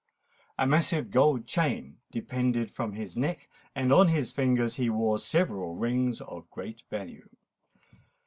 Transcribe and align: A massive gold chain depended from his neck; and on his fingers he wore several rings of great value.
A 0.57 0.65
massive 0.65 1.11
gold 1.11 1.45
chain 1.45 1.97
depended 2.11 2.71
from 2.71 2.93
his 2.93 3.15
neck; 3.15 3.47
and 3.75 3.93
on 3.93 4.07
his 4.07 4.31
fingers 4.31 4.77
he 4.77 4.89
wore 4.89 5.19
several 5.19 5.75
rings 5.75 6.21
of 6.21 6.49
great 6.49 6.81
value. 6.89 7.29